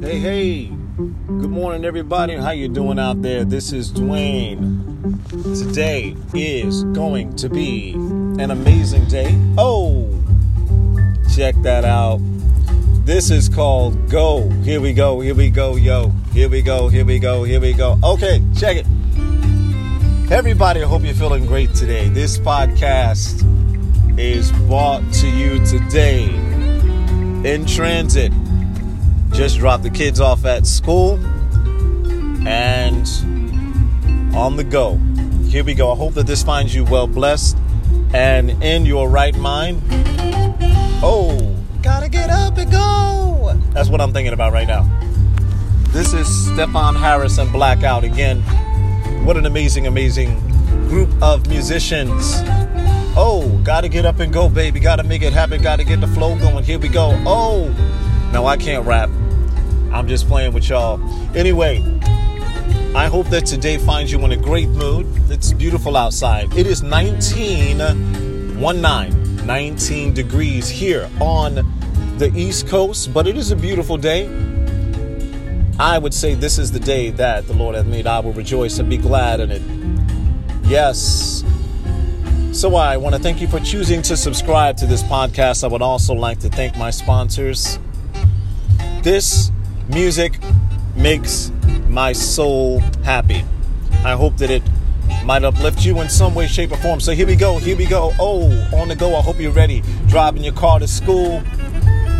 [0.00, 0.64] Hey, hey.
[0.96, 2.34] Good morning, everybody.
[2.34, 3.44] How you doing out there?
[3.44, 4.84] This is Dwayne.
[5.56, 9.38] Today is going to be an amazing day.
[9.56, 10.10] Oh,
[11.34, 12.18] check that out.
[13.04, 14.48] This is called Go.
[14.64, 15.20] Here we go.
[15.20, 16.08] Here we go, yo.
[16.32, 16.88] Here we go.
[16.88, 17.44] Here we go.
[17.44, 17.96] Here we go.
[18.02, 18.86] Okay, check it.
[20.32, 22.08] Everybody, I hope you're feeling great today.
[22.08, 23.46] This podcast
[24.18, 26.49] is brought to you today
[27.44, 28.32] in transit.
[29.32, 31.18] Just dropped the kids off at school
[32.46, 33.06] and
[34.34, 34.96] on the go.
[35.48, 35.92] Here we go.
[35.92, 37.56] I hope that this finds you well blessed
[38.12, 39.82] and in your right mind.
[41.02, 43.58] Oh, gotta get up and go.
[43.72, 44.88] That's what I'm thinking about right now.
[45.88, 48.42] This is Stefon Harris and Blackout again.
[49.24, 50.38] What an amazing, amazing
[50.88, 52.42] group of musicians.
[53.64, 54.80] Gotta get up and go, baby.
[54.80, 55.60] Gotta make it happen.
[55.62, 56.64] Gotta get the flow going.
[56.64, 57.12] Here we go.
[57.26, 57.68] Oh,
[58.32, 59.10] no, I can't rap.
[59.92, 61.00] I'm just playing with y'all.
[61.36, 61.82] Anyway,
[62.94, 65.06] I hope that today finds you in a great mood.
[65.30, 66.56] It's beautiful outside.
[66.56, 71.54] It is 19, 19, 19 degrees here on
[72.18, 74.26] the East Coast, but it is a beautiful day.
[75.78, 78.06] I would say this is the day that the Lord hath made.
[78.06, 79.62] I will rejoice and be glad in it.
[80.64, 81.44] Yes.
[82.52, 85.64] So I want to thank you for choosing to subscribe to this podcast.
[85.64, 87.78] I would also like to thank my sponsors.
[89.02, 89.50] This
[89.88, 90.38] music
[90.96, 91.52] makes
[91.88, 93.44] my soul happy.
[94.04, 94.62] I hope that it
[95.24, 97.00] might uplift you in some way, shape, or form.
[97.00, 97.58] So here we go.
[97.58, 98.12] Here we go.
[98.18, 99.14] Oh, on the go.
[99.16, 99.82] I hope you're ready.
[100.08, 101.42] Driving your car to school,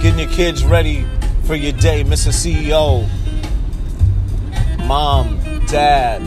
[0.00, 1.04] getting your kids ready
[1.44, 2.32] for your day, Mr.
[2.32, 3.08] CEO
[4.86, 6.20] mom, dad.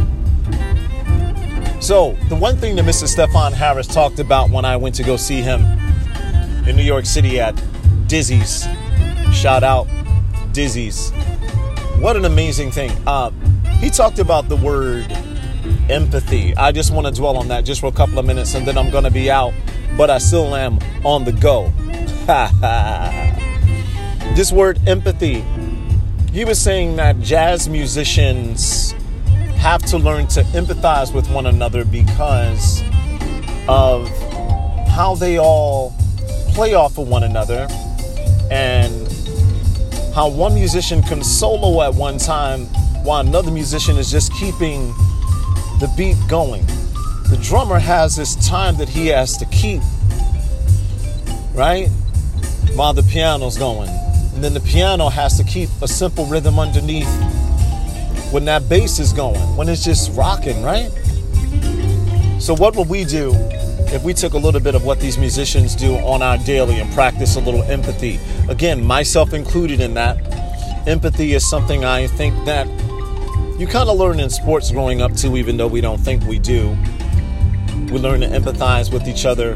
[1.85, 3.05] So, the one thing that Mr.
[3.05, 5.61] Stefon Harris talked about when I went to go see him
[6.67, 7.53] in New York City at
[8.07, 8.67] Dizzy's,
[9.31, 9.87] shout out
[10.51, 11.11] Dizzy's.
[11.99, 12.89] What an amazing thing.
[13.05, 13.29] Uh,
[13.77, 15.05] he talked about the word
[15.87, 16.57] empathy.
[16.57, 18.79] I just want to dwell on that just for a couple of minutes and then
[18.79, 19.53] I'm going to be out,
[19.95, 21.71] but I still am on the go.
[24.35, 25.45] this word empathy
[26.33, 28.95] he was saying that jazz musicians
[29.57, 32.81] have to learn to empathize with one another because
[33.67, 34.07] of
[34.89, 35.93] how they all
[36.53, 37.67] play off of one another
[38.51, 39.07] and
[40.13, 42.65] how one musician can solo at one time
[43.03, 44.87] while another musician is just keeping
[45.79, 46.65] the beat going.
[47.29, 49.81] The drummer has this time that he has to keep,
[51.53, 51.87] right?
[52.75, 53.89] While the piano's going.
[53.89, 57.09] And then the piano has to keep a simple rhythm underneath
[58.31, 60.89] when that bass is going, when it's just rocking, right?
[62.39, 63.33] So, what would we do
[63.93, 66.91] if we took a little bit of what these musicians do on our daily and
[66.93, 68.19] practice a little empathy?
[68.49, 70.17] Again, myself included in that.
[70.87, 72.67] Empathy is something I think that
[73.59, 76.39] you kind of learn in sports growing up too, even though we don't think we
[76.39, 76.77] do.
[77.91, 79.53] We learn to empathize with each other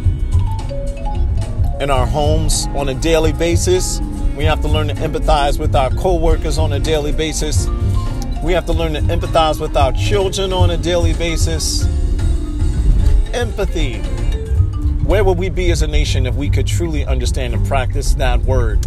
[1.79, 3.99] in our homes on a daily basis
[4.39, 7.67] we have to learn to empathize with our co-workers on a daily basis.
[8.41, 11.85] We have to learn to empathize with our children on a daily basis.
[13.33, 13.99] Empathy.
[15.03, 18.39] Where would we be as a nation if we could truly understand and practice that
[18.41, 18.81] word?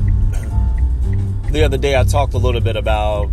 [1.51, 3.29] The other day I talked a little bit about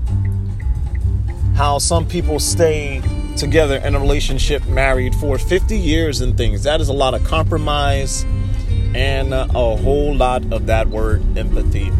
[1.55, 3.01] how some people stay
[3.37, 6.63] together in a relationship married for 50 years and things.
[6.63, 8.25] That is a lot of compromise
[8.93, 11.91] and a whole lot of that word empathy.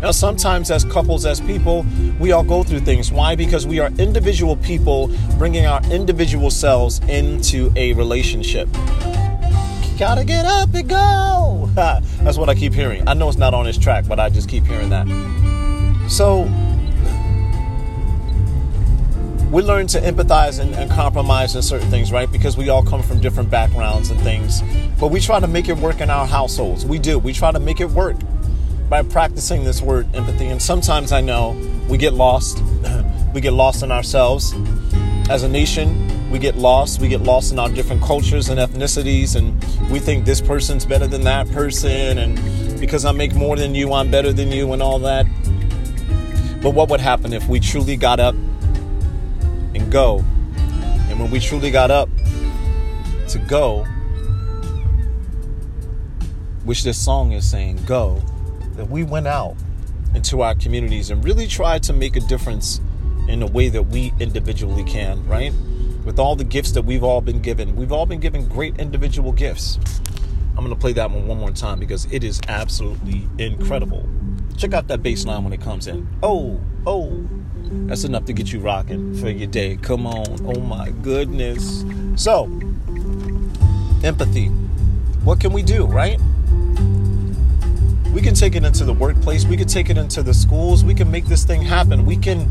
[0.00, 1.84] Now, sometimes as couples, as people,
[2.20, 3.10] we all go through things.
[3.10, 3.34] Why?
[3.34, 8.68] Because we are individual people bringing our individual selves into a relationship.
[9.98, 11.68] Gotta get up and go.
[11.74, 13.08] That's what I keep hearing.
[13.08, 15.08] I know it's not on this track, but I just keep hearing that.
[16.08, 16.42] So,
[19.50, 22.30] we learn to empathize and, and, compromise in certain things, right?
[22.30, 24.62] Because we all come from different backgrounds and things.
[25.00, 26.86] But we try to make it work in our households.
[26.86, 27.18] We do.
[27.18, 28.16] We try to make it work
[28.88, 30.46] by practicing this word empathy.
[30.46, 31.50] And sometimes I know
[31.88, 32.62] we get lost.
[33.34, 34.54] we get lost in ourselves.
[35.28, 37.00] As a nation, we get lost.
[37.00, 39.36] We get lost in our different cultures and ethnicities.
[39.36, 42.18] And we think this person's better than that person.
[42.18, 45.26] And because I make more than you, I'm better than you, and all that.
[46.62, 48.34] But what would happen if we truly got up
[49.74, 50.24] and go?
[51.08, 52.08] And when we truly got up
[53.28, 53.84] to go,
[56.64, 58.22] which this song is saying, go
[58.78, 59.56] that we went out
[60.14, 62.80] into our communities and really tried to make a difference
[63.28, 65.52] in a way that we individually can, right?
[66.04, 69.32] With all the gifts that we've all been given, we've all been given great individual
[69.32, 69.80] gifts.
[70.56, 74.08] I'm to play that one one more time because it is absolutely incredible.
[74.56, 76.08] Check out that bass line when it comes in.
[76.22, 77.28] Oh, oh.
[77.88, 79.76] That's enough to get you rocking for your day.
[79.76, 80.38] Come on.
[80.46, 81.84] Oh my goodness.
[82.14, 82.44] So,
[84.04, 84.46] empathy.
[85.24, 86.20] What can we do, right?
[88.12, 89.44] We can take it into the workplace.
[89.44, 90.84] We can take it into the schools.
[90.84, 92.06] We can make this thing happen.
[92.06, 92.46] We can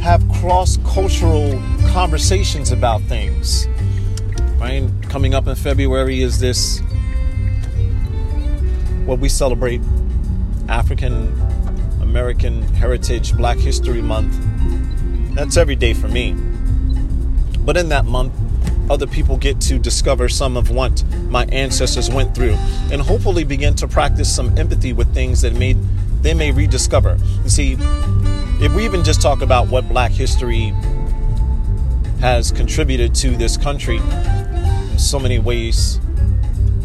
[0.00, 3.66] have cross cultural conversations about things.
[4.58, 4.88] Right?
[5.08, 6.80] Coming up in February is this
[9.06, 9.80] what we celebrate
[10.68, 11.32] African
[12.00, 14.36] American Heritage Black History Month.
[15.34, 16.32] That's every day for me.
[17.64, 18.34] But in that month,
[18.90, 22.54] other people get to discover some of what my ancestors went through
[22.90, 25.78] and hopefully begin to practice some empathy with things that made
[26.22, 27.18] they may rediscover.
[27.42, 27.76] You see,
[28.60, 30.72] if we even just talk about what black history
[32.20, 35.98] has contributed to this country in so many ways,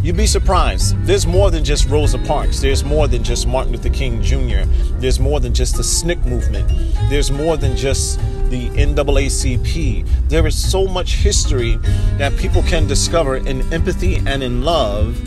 [0.01, 0.95] you'd be surprised.
[1.05, 2.59] There's more than just Rosa Parks.
[2.59, 4.63] There's more than just Martin Luther King Jr.
[4.99, 6.67] There's more than just the SNCC movement.
[7.09, 10.07] There's more than just the NAACP.
[10.29, 11.77] There is so much history
[12.17, 15.17] that people can discover in empathy and in love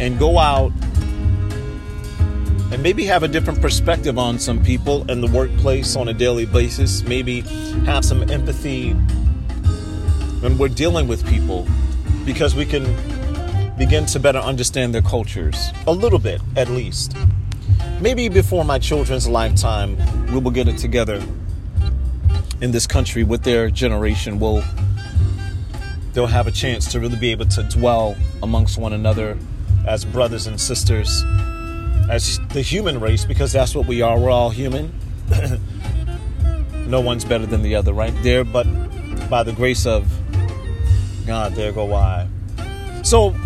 [0.00, 0.72] and go out
[2.72, 6.46] and maybe have a different perspective on some people in the workplace on a daily
[6.46, 7.02] basis.
[7.02, 7.42] Maybe
[7.86, 8.92] have some empathy
[10.40, 11.66] when we're dealing with people
[12.24, 12.84] because we can
[13.76, 15.70] begin to better understand their cultures.
[15.86, 17.16] A little bit, at least.
[18.00, 19.96] Maybe before my children's lifetime,
[20.32, 21.22] we will get it together
[22.64, 24.64] in this country with their generation will
[26.14, 29.36] they'll have a chance to really be able to dwell amongst one another
[29.86, 31.22] as brothers and sisters
[32.08, 34.90] as the human race because that's what we are we're all human
[36.86, 38.66] no one's better than the other right there but
[39.28, 40.10] by the grace of
[41.26, 42.26] god there go I.
[43.02, 43.36] so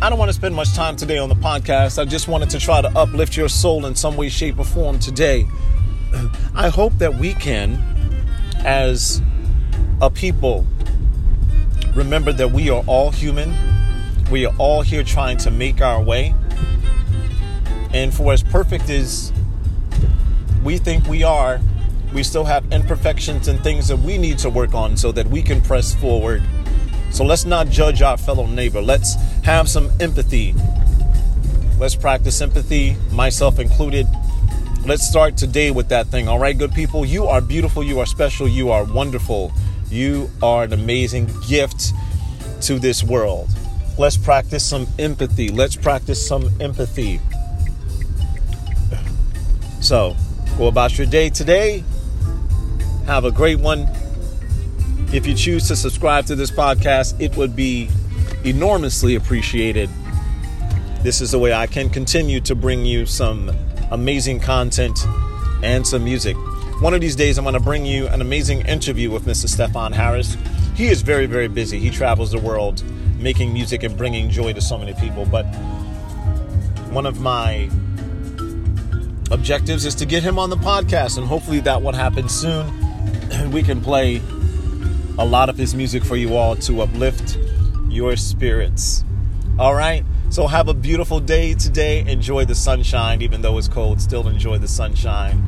[0.00, 1.98] I don't want to spend much time today on the podcast.
[1.98, 4.98] I just wanted to try to uplift your soul in some way, shape, or form
[4.98, 5.48] today.
[6.54, 7.93] I hope that we can
[8.64, 9.22] as
[10.00, 10.66] a people,
[11.94, 13.54] remember that we are all human.
[14.30, 16.34] We are all here trying to make our way.
[17.92, 19.32] And for as perfect as
[20.64, 21.60] we think we are,
[22.12, 25.42] we still have imperfections and things that we need to work on so that we
[25.42, 26.42] can press forward.
[27.10, 28.80] So let's not judge our fellow neighbor.
[28.80, 29.14] Let's
[29.44, 30.54] have some empathy.
[31.78, 34.06] Let's practice empathy, myself included.
[34.86, 36.28] Let's start today with that thing.
[36.28, 37.06] All right, good people.
[37.06, 37.82] You are beautiful.
[37.82, 38.46] You are special.
[38.46, 39.50] You are wonderful.
[39.88, 41.94] You are an amazing gift
[42.62, 43.48] to this world.
[43.96, 45.48] Let's practice some empathy.
[45.48, 47.18] Let's practice some empathy.
[49.80, 50.16] So,
[50.58, 51.82] go about your day today.
[53.06, 53.88] Have a great one.
[55.14, 57.88] If you choose to subscribe to this podcast, it would be
[58.44, 59.88] enormously appreciated.
[61.02, 63.50] This is the way I can continue to bring you some
[63.90, 64.98] amazing content,
[65.62, 66.36] and some music.
[66.80, 69.46] One of these days, I'm going to bring you an amazing interview with Mr.
[69.46, 70.36] Stefon Harris.
[70.74, 71.78] He is very, very busy.
[71.78, 72.82] He travels the world
[73.18, 75.24] making music and bringing joy to so many people.
[75.24, 75.44] But
[76.90, 77.70] one of my
[79.30, 82.66] objectives is to get him on the podcast, and hopefully that will happen soon.
[83.30, 84.20] And we can play
[85.18, 87.38] a lot of his music for you all to uplift
[87.88, 89.04] your spirits.
[89.58, 90.04] All right.
[90.34, 92.00] So have a beautiful day today.
[92.10, 94.00] Enjoy the sunshine, even though it's cold.
[94.00, 95.40] Still enjoy the sunshine.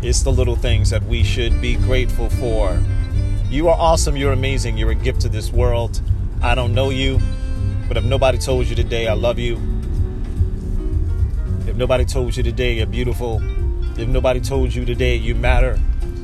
[0.00, 2.82] It's the little things that we should be grateful for.
[3.50, 4.16] You are awesome.
[4.16, 4.78] You're amazing.
[4.78, 6.00] You're a gift to this world.
[6.40, 7.20] I don't know you,
[7.86, 9.56] but if nobody told you today I love you,
[11.66, 13.42] if nobody told you today you're beautiful,
[14.00, 15.78] if nobody told you today you matter,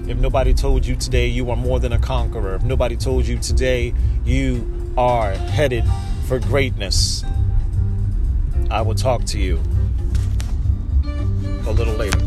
[0.08, 3.38] if nobody told you today you are more than a conqueror, if nobody told you
[3.38, 3.92] today
[4.24, 5.84] you are headed
[6.28, 7.22] for greatness,
[8.70, 9.60] I will talk to you
[11.66, 12.25] a little later.